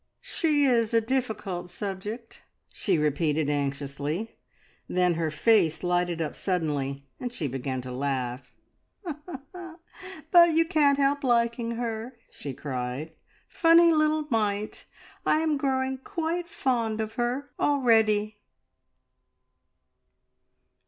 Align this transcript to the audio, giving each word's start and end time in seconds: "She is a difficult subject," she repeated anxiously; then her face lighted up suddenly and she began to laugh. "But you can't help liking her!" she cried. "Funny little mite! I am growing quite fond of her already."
"She 0.23 0.65
is 0.65 0.95
a 0.95 0.99
difficult 1.01 1.69
subject," 1.69 2.41
she 2.73 2.97
repeated 2.97 3.51
anxiously; 3.51 4.35
then 4.87 5.13
her 5.13 5.29
face 5.29 5.83
lighted 5.83 6.23
up 6.23 6.35
suddenly 6.35 7.05
and 7.19 7.31
she 7.31 7.47
began 7.47 7.83
to 7.83 7.91
laugh. 7.91 8.51
"But 10.31 10.53
you 10.55 10.65
can't 10.65 10.97
help 10.97 11.23
liking 11.23 11.75
her!" 11.75 12.17
she 12.31 12.51
cried. 12.51 13.11
"Funny 13.47 13.91
little 13.91 14.25
mite! 14.31 14.85
I 15.23 15.41
am 15.41 15.55
growing 15.55 15.99
quite 15.99 16.49
fond 16.49 16.99
of 16.99 17.13
her 17.13 17.51
already." 17.59 18.39